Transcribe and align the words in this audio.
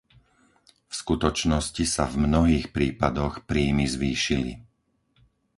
V 0.89 0.93
skutočnosti 1.01 1.83
sa 1.95 2.03
v 2.11 2.15
mnohých 2.25 2.65
prípadoch 2.77 3.33
príjmy 3.49 3.85
zvýšili. 3.95 4.53